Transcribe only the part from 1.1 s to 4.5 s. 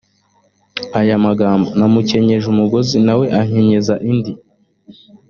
magambo namukenyeje umugozi na we ankenyeza indi